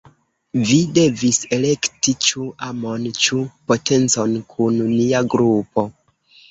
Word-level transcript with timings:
Vi 0.69 0.77
devis 0.97 1.39
elekti 1.59 2.15
ĉu 2.29 2.47
amon, 2.71 3.07
ĉu 3.27 3.43
potencon 3.71 4.35
kun 4.57 4.83
nia 4.97 5.27
grupo. 5.37 5.89